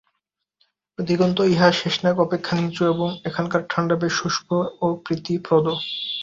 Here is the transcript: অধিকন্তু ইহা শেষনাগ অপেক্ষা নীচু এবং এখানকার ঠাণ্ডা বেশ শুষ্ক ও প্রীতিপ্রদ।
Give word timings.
অধিকন্তু 0.99 1.41
ইহা 1.53 1.69
শেষনাগ 1.79 2.15
অপেক্ষা 2.19 2.53
নীচু 2.59 2.81
এবং 2.93 3.09
এখানকার 3.25 3.61
ঠাণ্ডা 3.71 3.95
বেশ 4.01 4.13
শুষ্ক 4.19 4.47
ও 4.81 4.87
প্রীতিপ্রদ। 5.03 5.65